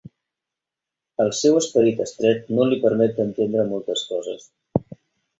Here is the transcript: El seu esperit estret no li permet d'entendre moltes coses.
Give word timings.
El 1.25 1.27
seu 1.39 1.57
esperit 1.59 2.01
estret 2.05 2.49
no 2.59 2.65
li 2.69 2.79
permet 2.85 3.13
d'entendre 3.19 3.67
moltes 3.75 4.07
coses. 4.15 4.49